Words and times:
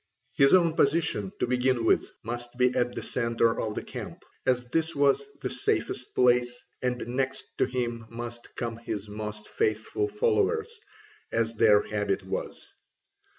His 0.33 0.55
own 0.55 0.73
position, 0.73 1.31
to 1.39 1.45
begin 1.45 1.85
with, 1.85 2.11
must 2.23 2.57
be 2.57 2.73
at 2.75 2.95
the 2.95 3.03
centre 3.03 3.61
of 3.61 3.75
the 3.75 3.83
camp, 3.83 4.25
as 4.47 4.65
this 4.69 4.95
was 4.95 5.27
the 5.41 5.49
safest 5.51 6.15
place, 6.15 6.59
and 6.81 7.07
next 7.07 7.55
to 7.59 7.65
him 7.65 8.07
must 8.09 8.47
come 8.55 8.77
his 8.77 9.07
most 9.07 9.47
faithful 9.47 10.07
followers, 10.07 10.75
as 11.31 11.53
their 11.53 11.83
habit 11.83 12.23
was. 12.25 12.67